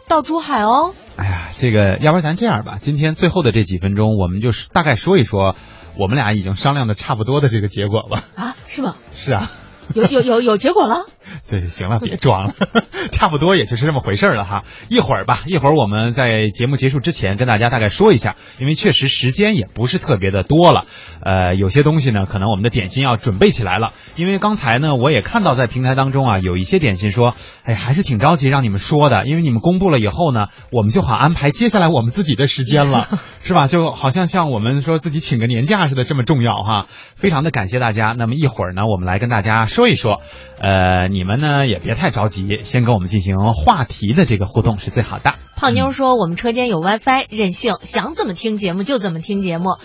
[0.08, 0.94] 到珠海哦。
[1.16, 5.56] 哎呀，这个要不然咱这样吧，今天最后的这几分钟，我们就是大概说一说
[5.98, 8.24] 我们俩已经商量的差不多的这个结果吧。
[8.36, 8.94] 啊，是吗？
[9.12, 9.50] 是啊。
[9.94, 11.06] 有有有有结果了？
[11.48, 12.54] 对，行了，别装了，
[13.12, 14.64] 差不多也就是这么回事了哈。
[14.88, 20.82] 一会儿吧，一会儿我们在节目结束之前跟大家大概说一下，因为确实时间也不是特别的多了，
[21.22, 23.92] 呃，有些东西呢，可能我们的点心要准备起来了。
[24.16, 33.06] 因为刚才呢，我也看到在平台当中啊，有一些点心说，哎，还是挺着急让你们说的，因为你们公布了以后呢，我们就好安排接下来我们自己的时间了，
[33.44, 33.66] 是吧？
[33.68, 36.86] 就好像像我们说自己请个年假似的，这么重要哈。
[37.16, 38.14] 非常的感谢大家。
[38.16, 40.22] 那么一会儿呢，我们来跟大家说一说，
[40.60, 45.34] 呃，你们呢也别太着急，先跟我们进行话题的这个互动是最好的。
[45.54, 49.76] 胖妞说我们车间有 WiFi，任性，想怎么听节目就怎么听节目。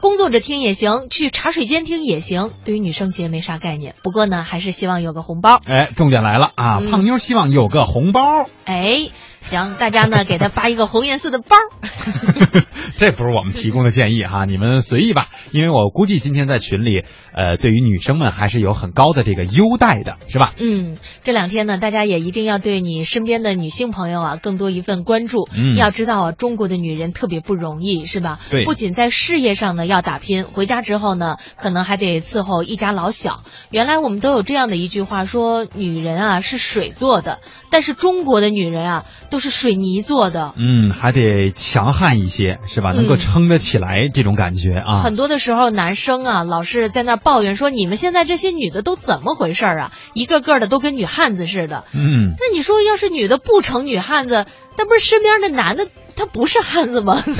[0.00, 2.50] 工作着听也行，去茶水间听也行。
[2.64, 5.60] 对于女生节没啥概念，不过呢，还是希望有个红包。
[5.64, 6.78] 哎，重点来了啊！
[6.80, 9.10] 嗯胖妞希望有个红包，哎，
[9.44, 11.56] 行，大家呢给他发一个红颜色的包。
[12.96, 15.28] 这不是我们提供的建议哈， 你们随意吧。
[15.52, 20.54] 因为我估计今天在群里，呃，对于女生们还是有很高的这个优待的，是吧？
[20.58, 25.48] 嗯，这两天呢，大家也一定要对你身边的女性朋友啊，更多一份关注。
[25.54, 28.38] 嗯要知道啊，中国的女人特别不容易，是吧？
[28.50, 33.42] 对不仅在事业上呢要打拼，回家之后呢，可能还得伺候一家老小。
[33.70, 40.52] 原来我们都有这样的一句话说，女人啊是水做的，但是中国的女人啊都是水泥做的。
[40.58, 42.92] 嗯，还得强悍一些，是吧？
[42.92, 45.00] 能够嗯撑得起来这种感觉啊。
[45.02, 49.90] 很多的时候，男生啊，老是在那抱怨说：“你们现在这些女的都怎么回事啊？
[50.12, 54.44] 一个个的都跟女汉子似的。”嗯，那你说，要是女的不成女汉子，
[54.76, 57.24] 那不是身边的男的他不是汉子吗？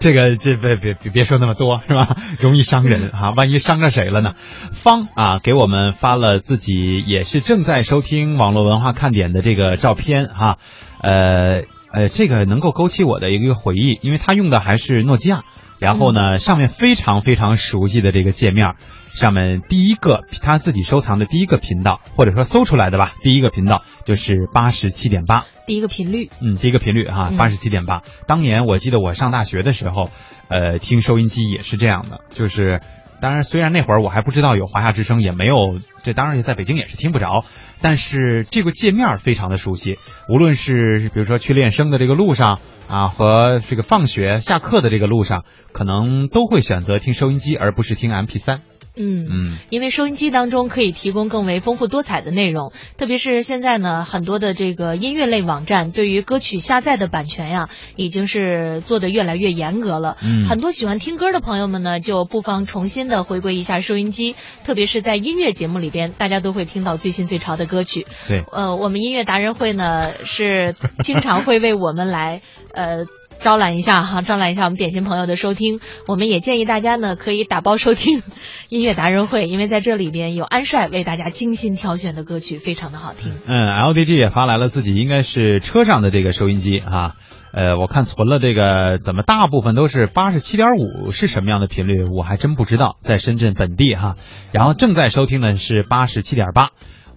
[0.00, 2.16] 这个这别别别别说那么多是吧？
[2.40, 4.32] 容易伤人哈、万一伤着谁了呢？
[4.72, 6.72] 方啊，给我们发了自己
[7.06, 10.58] 也是正在收听网络文化看点的这个照片哈、
[11.02, 11.62] 呃
[11.92, 15.44] 呃，这个能够勾起我的一个回忆，因为他用的还是诺基亚，
[15.78, 18.76] 然后呢，上面非常非常熟悉的这个界面。
[19.12, 28.00] 上面第一个他自己收藏的第一个频道，或者说搜出来的吧，第一个频道就是八十七点八，第一个频率，嗯，第一个频率哈，嗯八十七点八。
[28.26, 30.08] 当年我记得我上大学的时候，
[30.48, 32.80] 呃，听收音机也是这样的，就是。
[33.20, 35.54] 当然，虽然那会儿我还不知道有华夏之声，也没有，
[36.02, 37.44] 这当然在北京也是听不着，
[37.82, 39.98] 但是这个界面非常的熟悉。
[40.28, 48.60] 无论是比如说去练声的这个路上啊，和这个放学下课的这个路上，可能都会选择听收音机，而不是听 MP 三。
[48.94, 60.16] 嗯嗯，因为收音机当中可以提供更为丰富多彩的内容，特别是现在呢，很多的这个音乐类网站对于歌曲下载的版权呀，已经是做的越来越严格了。
[60.22, 68.06] 嗯很多喜欢听歌的朋友们呢，就不妨重新的回归一下收音机，特别是在音乐节目里边，大家都会听到最新最潮的歌曲。
[68.28, 72.42] 对，呃，我们音乐达人会呢是经常会为我们来
[72.74, 73.06] 呃。
[73.40, 75.80] 招揽一下哈，招揽一下我们点心朋友的收听。
[76.06, 78.22] 我们也建议大家呢，可以打包收听
[78.68, 83.32] 音乐达人会，因为在这里边有安帅为大家精心挑选的歌曲，非常的好听。
[83.46, 87.14] 嗯，LDG 也发来了自己应该是车上的这个收音机哈、
[87.52, 92.04] 呃，我看存了这个，怎么大部分都是八十七点五是什么样的频率？
[92.04, 94.16] 我还真不知道，在深圳本地哈。
[94.52, 96.70] 然后正在收听的是八十七点八。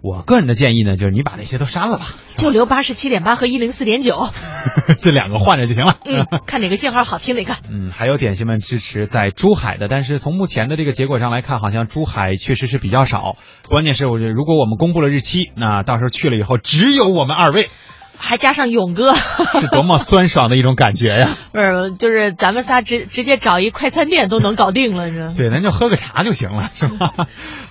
[0.05, 4.15] 我个人的建议呢，就是你把那些都删了吧，就留八十七点八和一零四点九，
[4.99, 5.97] 这两个换着就行了。
[6.05, 7.55] 嗯，看哪个信号好听哪个。
[7.71, 13.35] 嗯，还有点心们支持在珠海的，但是从目前的这个结果上来看，好像珠海确实是比较少。
[13.67, 17.71] 关键是我觉得，如果我们公布了日期，那到时候去了以后，只有我们二位。
[18.17, 19.13] 还加上勇哥，
[19.59, 21.37] 是多么酸爽的一种感觉呀！
[21.51, 27.13] 不是，就是咱们仨直直接找一快餐店都能搞定了，是 对，咱就喝个茶就行了，是吧？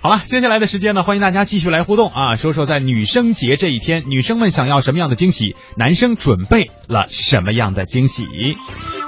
[0.01, 8.25] 好了，接下来的时间呢，欢迎大家继续来互动啊，说说在女生节这一天，女生们想要什么样的惊喜，男生准备了什么样的惊喜？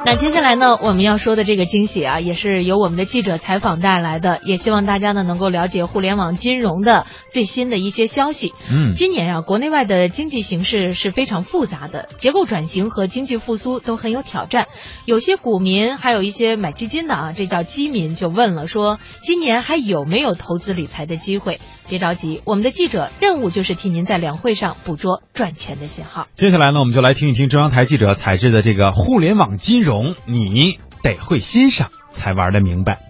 [0.04, 8.54] 那接下来呢，我们要说的这个惊喜啊，也是由我们的记者采访带来的，也希望大家呢能够了解互联网金融的最新的一些消息。
[8.70, 14.68] 嗯，今年呀，国内外的经济形势是非非常复杂的，结构转型和经济复苏都很有挑战。
[15.06, 21.58] 有些股民，还有一些买基金的啊，这叫基民，就问了说，今年还有没有投资理财的机会？
[21.88, 26.28] 别着急，我们的记者任务就是替您在两会上捕捉赚钱的信号。
[26.36, 33.00] 接下来呢，我们就来听一听中央台记者采制的这个互联网金融，你得会欣赏才玩得明白。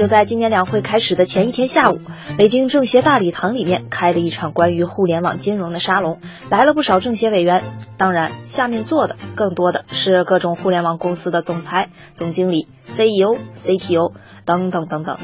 [0.00, 2.00] 就在今年两会开始的前一天下午，
[2.38, 7.62] 北京政协大礼堂里面开了一场关于互联网金融的沙龙，来了不少政协委员。
[7.98, 14.14] 当然，下面坐的更多的是各种互联网公司的总裁、总经理、CEO、CTO
[14.46, 15.18] 等等等等。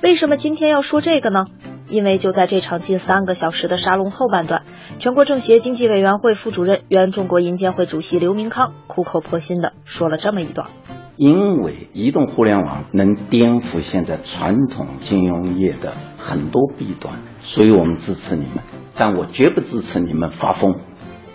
[0.00, 1.46] 为什么今天要说这个呢？
[1.88, 4.62] 因为就在这场近三个小时的沙龙后半段，
[5.00, 10.68] 全国政协经济委员会副主任、原中国银监会主席刘明康苦口婆心的说了这么一段。
[11.16, 18.64] 因为移动互联网能颠覆现在传统金融业的很多弊端，所以我们支持你们，
[18.96, 20.74] 但我绝不支持你们发疯。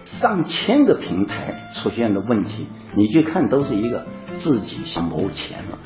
[0.04, 2.68] 上千个平台出现的问题，
[2.98, 4.06] 你去看都是一个
[4.38, 5.80] 自己想谋钱了。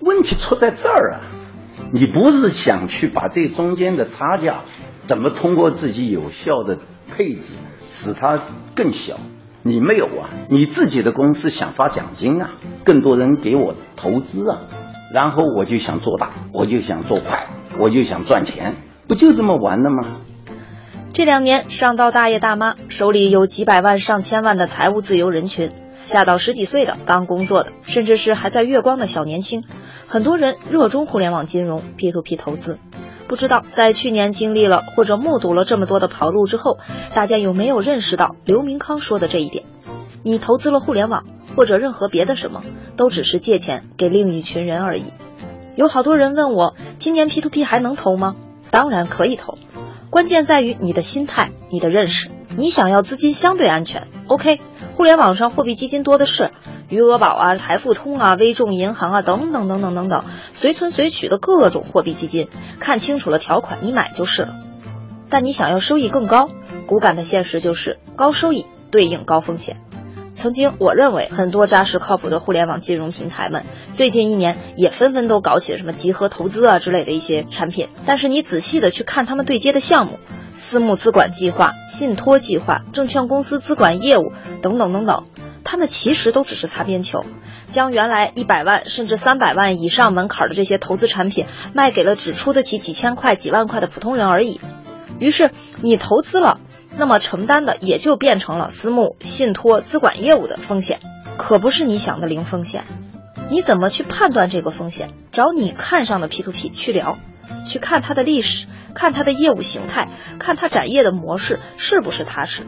[0.00, 1.20] 问题出在这儿啊，
[1.92, 4.60] 你不是想去把这中间的差价
[5.04, 6.78] 怎么通过自己有效的
[7.14, 8.40] 配置使它
[8.74, 9.18] 更小。
[9.66, 10.30] 你没有啊？
[10.48, 12.52] 你自己的公司想发奖金啊，
[12.84, 14.60] 更多人给我投资啊，
[15.12, 17.48] 然后我就想做大，我就想做快，
[17.78, 18.76] 我就想赚钱，
[19.08, 20.20] 不就这么玩的吗？
[21.12, 25.72] 这两年上到大爷大妈，手里有几百万、上千万的财务自由人群，
[26.04, 29.64] 下到十几岁的刚工作的，甚至是还在月光的小年轻，
[30.06, 32.78] 很多人热衷互联网金融、P to P 投资。
[33.28, 36.78] 不知道在去年经历了或者目睹了这么多的跑路之后，
[37.14, 39.64] 大家有没有认识到刘明康说的这一点？
[40.22, 41.24] 你投资了互联网
[41.56, 42.62] 或者任何别的什么，
[42.96, 45.04] 都只是借钱给另一群人而已。
[45.74, 48.34] 有好多人问我，今年 P to P 还能投吗？
[48.70, 49.58] 当然可以投，
[50.10, 52.30] 关键在于你的心态、你的认识。
[52.56, 54.60] 你想要资金相对安全，OK，
[54.96, 56.52] 互联网上货币基金多的是。
[56.88, 64.54] 余额宝啊、财富通啊、微众银行啊等等等等等等，随存随取的各种货币基金，看清楚了条款，你买就是了。
[65.28, 66.48] 但你想要收益更高，
[66.86, 69.82] 骨感的现实就是高收益对应高风险。
[70.36, 73.64] 曾经我认为很多扎实靠谱的互联网金融平台们，
[73.94, 77.88] 最近一年也纷纷都搞起了什么集合投资啊之类的一些产品。
[78.04, 80.18] 但是你仔细的去看他们对接的项目，
[80.52, 84.30] 私募资管计划、信托计划、证券公司资管业务
[84.60, 85.24] 等等等等。
[85.64, 87.24] 他们其实都只是擦边球，
[87.68, 94.60] 将原来一百万甚至三百万以上门槛的这些投资产品卖给了只出得起几千块、几万块的普通人而已。
[95.18, 95.50] 于是
[95.82, 96.60] 你投资了，
[96.96, 101.00] 那么承担的也就变成了私募、信托、资管业务的风险，
[101.36, 102.84] 可不是你想的零风险。
[103.48, 105.10] 你怎么去判断这个风险？
[105.30, 107.18] 找你看上的 P to P 去聊，
[107.64, 112.66] 去看它的历史，看它的业务形态，看它展业的模式是不是踏实。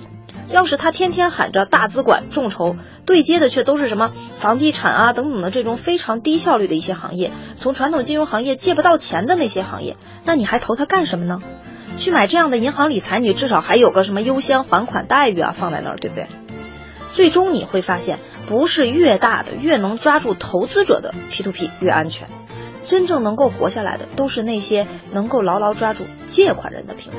[0.51, 11.43] 要是他天天喊着大资管众筹，对接的却都是什么房地产啊等等的这种非常低效率的一些行业，从传统金融行业借不到钱的那些行业，那你还投它干什么呢？
[11.99, 16.26] 去买这样的银行理财，你至少还有个什么优先还款待遇啊放在那儿，对不对？
[17.12, 22.28] 最终你会发现，不是越大的越能抓住投资者的 P2P 越安全，
[22.84, 27.18] 真正能够活下来的都是那些能够牢牢抓住借款人的平台。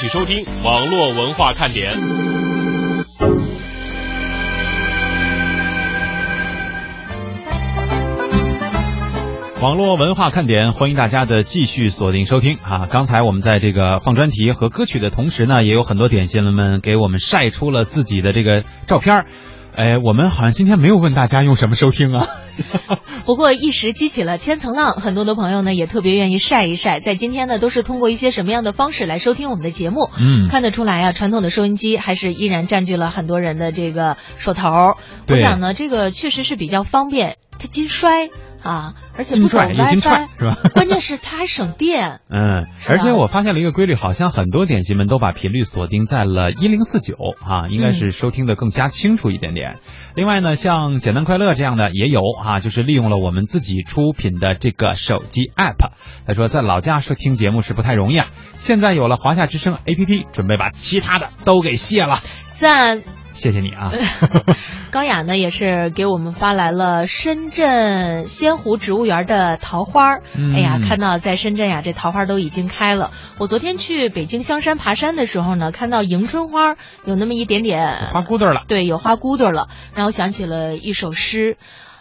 [0.00, 1.90] 续收听网络文化看点。
[9.60, 12.86] 网络文化看点，欢迎大家的继续锁定收听啊！
[12.88, 19.24] 刚才我们在这个放专题和歌曲的同时呢，也有很多点心人们给我们晒出了自己的这个照片。
[19.78, 22.26] 哎，我们好像今天没有问大家用什么收听啊？
[23.24, 30.10] 不过一时激起了千层浪，很多的朋友呢也特别愿意晒一晒，在今天呢都是通过一些什么样的方式来收听我们的节目？
[30.18, 34.96] 嗯看得出来啊，传统的收音机还是依然占据了很多人的这个手头儿。
[35.28, 38.30] 我想呢，这个确实是比较方便，它经摔
[38.62, 40.70] 啊，而且不走金踹又金踹 WiFi，是吧？
[40.74, 42.20] 关键是它还省电。
[42.30, 49.78] 嗯，而且我发现了一个规律，好像很多点心们都把频率锁定在了一零四九啊，应该是收听的更加清楚一点点。
[50.14, 55.90] 另外呢，像简单快乐这样的也有啊，就是利用了我们自己出品的这个手机 app。
[56.26, 58.26] 他说在老家收听节目是不太容易啊，
[58.58, 62.20] 现在有了华夏之声 app，准备把其他的都给卸了。
[62.52, 63.02] 赞。
[63.38, 63.92] 谢谢你啊！
[64.90, 73.12] 高雅呢也是给我们发来了深圳仙湖植物园的桃花哎呀，看到在深圳呀，这桃花都已经开了。
[73.38, 76.74] 我昨天去北京香山爬山的时候呢，看到迎春花
[77.04, 78.62] 有那么一点点花骨朵了。
[78.66, 81.56] 对，有花骨朵了，然后想起了一首诗。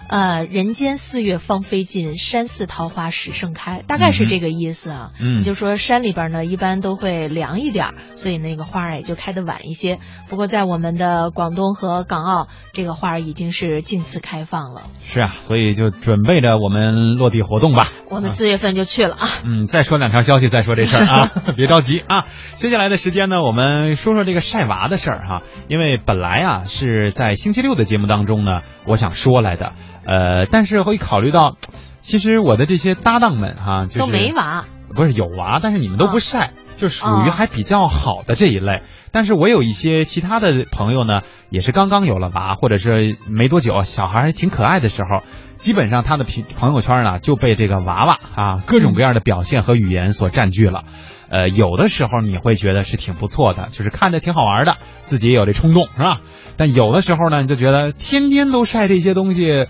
[0.09, 5.11] 呃，人间四月芳菲尽，山寺桃花始盛开，大概是这个意思啊。
[5.19, 9.99] 嗯也就说山里边呢一般都会凉一点儿，所以那个花儿也就开得晚一些。
[10.29, 14.83] 不过在我们的广东和港澳，这个花儿已经是近次开放了。
[15.03, 17.87] 是啊，所以就准备着我们落地活动吧。
[18.09, 19.27] 我们四月份就去了啊。
[19.45, 22.25] 嗯，再说两条消息，再说这事儿啊， 别着急啊。
[22.55, 29.73] 接下来的时间呢，我们说说这个晒娃的事儿哈，因为本来啊是在星期六的节目当中呢，我想说来的，
[30.07, 31.57] 呃，但是会考虑到，
[31.99, 34.63] 其实我的这些搭档们哈，就是都没娃，
[34.95, 38.81] 不是有娃，但是你们都不晒，就属于哦还比较好的这一类。
[39.11, 45.25] 但是我有一些其他的朋友呢，也是刚刚有了娃，或者是没多久，小孩还挺可爱的时候，
[45.57, 50.83] 基本上他的朋朋友圈呢就被这个娃娃啊各种各样的表现和语言所占据了。
[51.29, 56.21] 呃，有的时候你会觉得是挺不错的，就是看着挺好玩的，自己也有这冲动，是吧？
[56.55, 59.67] 但有的时候呢，你就觉得天天都晒这些东西，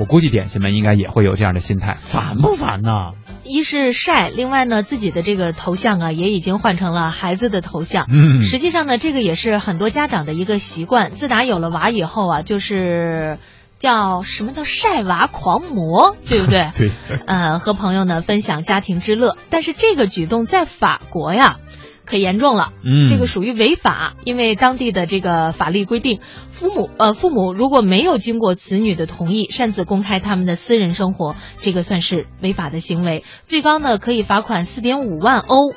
[0.00, 3.12] 我估计点心们应该也会有这样的心态，烦不烦呐？
[3.44, 8.06] 一是晒，另外呢，自己的这个头像啊，也已经换成了孩子的头像。
[8.10, 11.10] 嗯实际上呢，这个也是很多家长的一个习惯。
[11.10, 13.36] 自打有了娃以后啊，就是
[13.78, 16.70] 叫什么叫晒娃狂魔，对不对？
[16.78, 16.90] 对。
[17.26, 21.58] 呃，和朋友呢分享家庭之乐，但是这个举动在法国呀。
[22.10, 35.72] 可严重了，嗯这个属于违法，因为当地的这个法律规定，父母呃父母如果没有经过子女的同意，擅自公开他们的私人生活，这个算是违法的行为，最高呢可以罚款四点五万欧。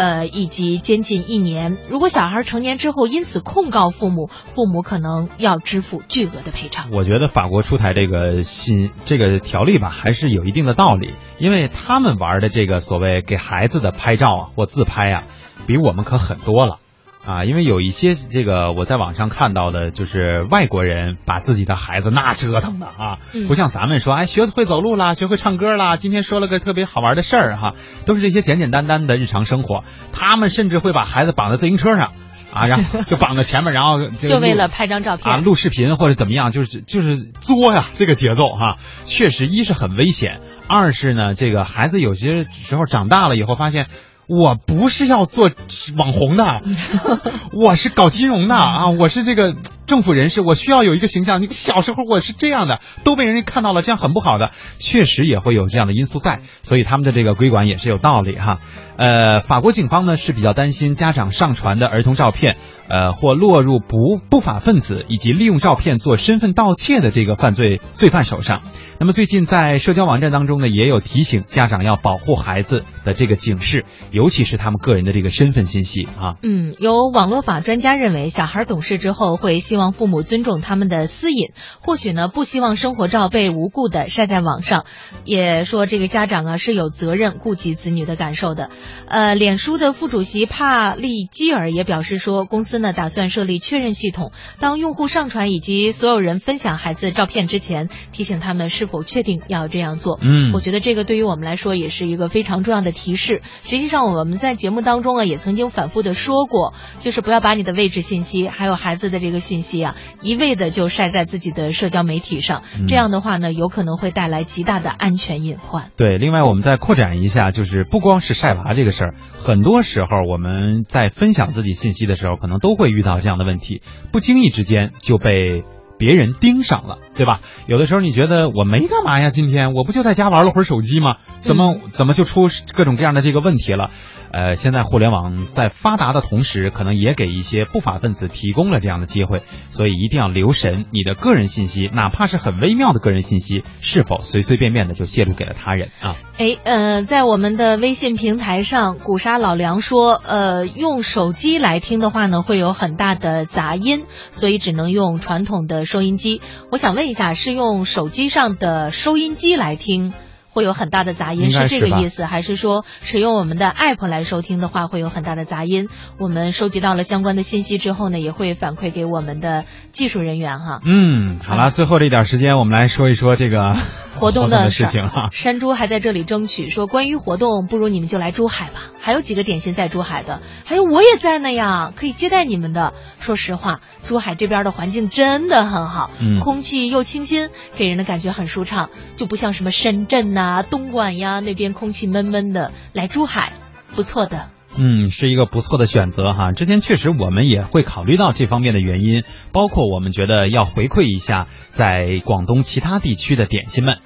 [0.00, 1.76] 呃，以及监禁一年。
[1.90, 6.92] 如果小孩成年之后因此控告父母，父母可能要支付巨额的赔偿。
[6.92, 11.10] 我觉得法国出台这个新这个条例吧，还是有一定的道理，
[11.40, 15.24] 因为他们玩的这个所谓给孩子的拍照啊或自拍啊，
[15.68, 16.78] 比我们可狠多了。
[17.26, 27.74] 啊，因为有一些这个我在网上看到的，就是外国人把自己的孩子那折腾的啊，嗯不像咱们说，哎，学会走路啦，学会唱歌啦，今天说了个特别好玩的事儿哈，
[28.06, 29.84] 都是这些简简单单的日常生活。
[30.12, 32.12] 他们甚至会把孩子绑在自行车上，
[32.54, 43.88] 啊， 然后就绑在前面，然后就就为了拍张照片啊，录视频或者怎么样，就是就是作呀，这个节奏哈、确实一是很危险，二是呢，这个孩子有些时候长大了以后发现。
[44.28, 45.50] 我不是要做
[45.96, 46.62] 网红的，
[47.52, 49.56] 我是搞金融的啊，我是这个
[49.86, 51.40] 政府人士，我需要有一个形象。
[51.40, 58.58] 你小时候我是这样的，都被人家看到了，这样很不好的，确实也会有这样的因素在，所以他们的这个规管也是有道理哈。
[58.98, 62.58] 呃，法国警方呢是比较担心家长上传的儿童照片，
[62.88, 68.60] 呃，或落入不不法分子以及利用照片做身份盗窃的这个犯罪罪犯手上。
[69.00, 76.34] 那么最近在社交网站当中呢，也有提醒家长要保护孩子的这个警示，尤其是他们个人的这个身份信息啊。
[76.42, 84.84] 嗯，有网络法专家认为，小孩懂事之后会希望父母尊重他们的私隐，或许呢不希望生活照被无故的晒在网上。
[85.24, 88.68] 也说这个家长啊是有责任顾及子女的感受的。
[89.08, 100.18] 呃，脸书的副主席帕利基尔也表示说，公司呢打算设立确认系统，当用户上传以及所有人分享孩子照片之前，提醒他们是否确定要这样做。
[100.20, 103.42] 嗯我觉得这个对于我们来说也是一个非常重要的提示。
[103.62, 115.90] 实际上我们在节目当中啊也曾经反复的说过，就是不要把你的位置信息还有孩子的这个信息啊一味的就晒在自己的社交媒体上，嗯这样的话呢有可能会带来极大的安全隐患。
[115.96, 123.80] 对，另外我们再扩展一下，就是不光是晒娃这个事儿，很多时候我们在分享自己信息的时候，可能都会遇到这样的问题，
[124.10, 125.62] 不经意之间就被
[125.98, 127.40] 别人盯上了，对吧？
[127.66, 131.16] 有的时候你觉得我没干嘛呀，今天我不就在家玩了会儿手机吗？
[131.40, 133.90] 怎么怎么就出各种各样的这个问题了？
[134.30, 146.16] 呃，现在互联网在发达的同时，可能也给一些不法分子提供了这样的机会，所以一定要留神你的个人信息，哪怕是很微妙的个人信息，是否随随便便的就泄露给了他人啊？
[146.36, 156.42] 哎，呃，在我们的微信平台上，古沙老梁说，呃，用手机来听的话呢，会有很大的杂音，所以只能用传统的收音机。
[156.70, 160.12] 我想问一下，是用手机上的收音机来听？
[160.50, 165.88] 会有很大的杂音，是这个意思，还是说使用我们的 app 来收听的话会有很大的杂音？
[166.18, 170.80] 我们收集到了相关的信息之后呢，也会反馈给我们的技术人员哈。
[170.84, 173.76] 嗯，好了，最后这一点时间，我们来说一说这个
[174.18, 175.28] 活动的事事情哈。
[175.32, 178.90] 山猪还在这里争取说，关于活动，不如你们就来珠海吧。
[179.00, 182.92] 还有几个点心在珠海的，还有我也在呢呀，可以接待你们的。
[183.20, 192.72] 说实话，珠海这边的环境真的很好，嗯空气又清新，给人的感觉很舒畅，就不像什么深圳呐、东莞呀那边空气闷闷的。
[192.92, 193.52] 来珠海，
[193.94, 194.50] 不错的。
[194.78, 196.52] 嗯，是一个不错的选择哈。
[196.52, 203.98] 之前确实我们也会考虑到这方面的原因，包括我们觉得要回馈一下在广东其他地区的点心们。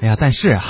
[0.00, 0.64] 哎呀，但是啊，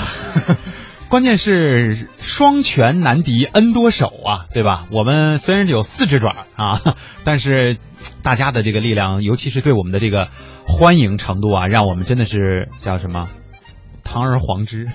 [1.09, 4.85] 关键是双拳难敌 N 多手啊，对吧？
[4.91, 6.81] 我们虽然有四只爪啊，
[7.25, 7.77] 但是
[8.21, 10.29] 大家的这个力量，尤其是对我们的这个
[10.67, 13.27] 欢迎程度啊，让我们真的是叫什么？
[14.09, 14.87] 堂而皇之，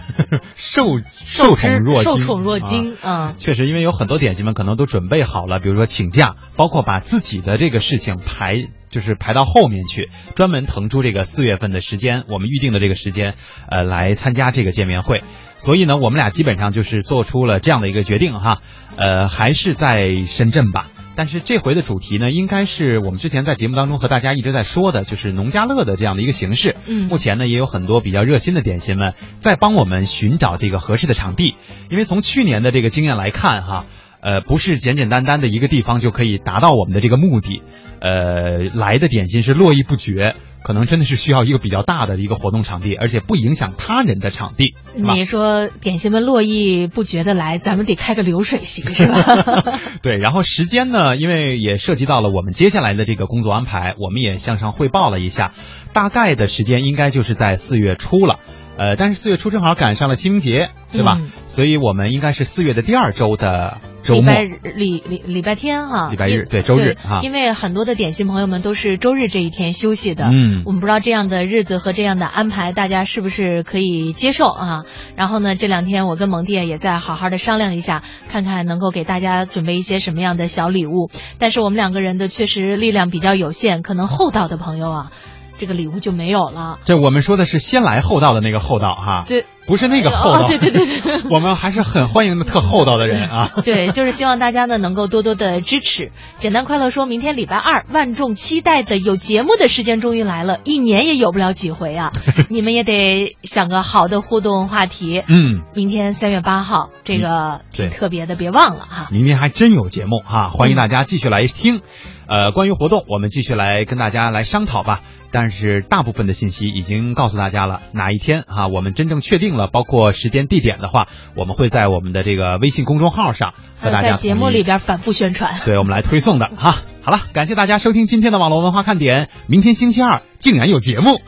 [0.57, 3.35] 受受宠若惊，受宠若惊啊啊！
[3.39, 13.35] 确实，因为有很多点心们可能都准备好了，比如说请假，包括把自己的这个事情排，就是排到后面去，专门腾出这个四月份的时间，我们预定的这个时间，
[13.69, 15.23] 呃，来参加这个见面会。
[15.55, 18.59] 所以呢，我们俩基本上就是做出了这样的一个决定哈，
[18.97, 20.89] 呃，还是在深圳吧。
[21.17, 26.77] 但是这回的主题呢，应该是我们之前在节目当中和大家一直在说的，就是农家乐的这样的一个形式。
[26.87, 31.55] 嗯目前呢也有很多比较热心的点心们在帮我们寻找这个合适的场地，
[31.91, 33.87] 因为从去年的这个经验来看哈。
[34.27, 37.61] 呃，不是简简单单的一个地方就可以达到我们的这个目的，
[38.01, 40.35] 呃，来的点心是络绎不绝，
[40.65, 44.75] 可能真的是需要一个比较大的一个活动场地，而且不影响他人的场地。
[44.97, 49.79] 你说点心们络绎不绝的来，咱们得开个流水席是吧？
[50.03, 55.53] 对，然后时间呢，因为也涉及到了我们接下来的这个工作安排，我们也向上汇报了一下，
[55.93, 58.41] 大概的时间应该就是在四月初了。
[58.77, 61.19] 呃，但是四月初正好赶上了清明节，对吧？
[61.21, 64.43] 嗯所以我们应该是四月的第二周的周末礼拜。
[64.45, 74.85] 日礼礼礼拜天哈，礼拜日对周日对哈因为很多的点心朋友们都是周日这一天休息的，嗯我们不知道这样的日子和这样的安排，大家是不是可以接受啊？
[75.17, 81.11] 然后呢，这两天我跟蒙蒂也在好好的商量一下，看看能够给大家准备一些什么样的小礼物。
[81.39, 85.11] 但是我们两个人的确实力量比较有限，可能厚道的朋友啊，
[85.59, 86.79] 这个礼物就没有了。
[86.85, 90.41] 这我们说的是先来后到的那个厚道哈，对，不是那个厚道。
[90.43, 93.51] 哦对对对对 我们还是很欢迎特厚道的人啊。
[93.65, 96.13] 对，就是希望大家呢能够多多的支持。
[96.39, 102.13] 简单快乐说，明天礼拜二，万众期待的有节目的时间终于来了，一年也有不了几回啊！
[102.51, 105.23] 你们也得想个好的互动话题。
[105.27, 109.09] 嗯，明天三月八号，这个挺特别的，别忘了哈。
[109.11, 111.81] 明天还真有节目哈，欢迎大家继续来听。
[112.27, 115.01] 呃，关于活动，我们继续来跟大家来商讨吧。
[115.31, 125.61] 但是大部分的信息已经告诉大家了，哪一天啊，我们真正确定了，包括时间、地点的话，我们会在我们的这个微信公众号上和大家在节目里边反复宣传。
[125.65, 126.77] 对我们来推送的哈。
[127.03, 131.21] 好了，感谢大家收听今天的网络文化看点，明天星期二竟然有节目，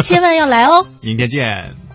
[0.00, 0.86] 千万要来哦。
[1.02, 1.89] 明天见。